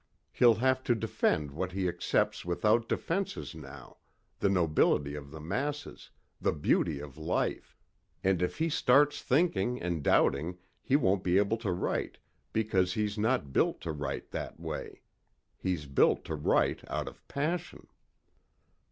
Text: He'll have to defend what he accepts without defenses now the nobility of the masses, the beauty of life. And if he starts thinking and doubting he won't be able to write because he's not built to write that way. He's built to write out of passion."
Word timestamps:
He'll 0.31 0.55
have 0.55 0.83
to 0.85 0.95
defend 0.95 1.51
what 1.51 1.73
he 1.73 1.87
accepts 1.87 2.43
without 2.43 2.89
defenses 2.89 3.53
now 3.53 3.97
the 4.39 4.49
nobility 4.49 5.13
of 5.13 5.29
the 5.29 5.39
masses, 5.39 6.09
the 6.41 6.51
beauty 6.53 6.99
of 6.99 7.19
life. 7.19 7.77
And 8.23 8.41
if 8.41 8.57
he 8.57 8.67
starts 8.67 9.21
thinking 9.21 9.79
and 9.79 10.01
doubting 10.01 10.57
he 10.81 10.95
won't 10.95 11.23
be 11.23 11.37
able 11.37 11.57
to 11.57 11.71
write 11.71 12.17
because 12.51 12.93
he's 12.93 13.15
not 13.19 13.53
built 13.53 13.79
to 13.81 13.91
write 13.91 14.31
that 14.31 14.59
way. 14.59 15.03
He's 15.55 15.85
built 15.85 16.25
to 16.25 16.35
write 16.35 16.83
out 16.89 17.07
of 17.07 17.27
passion." 17.27 17.85